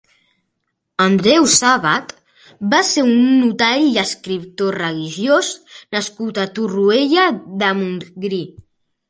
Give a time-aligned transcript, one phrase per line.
[1.03, 2.13] Andreu Sàbat
[2.71, 5.53] va ser un notari i escriptor religiós
[5.99, 7.29] nascut a Torroella
[7.63, 8.43] de Montgrí.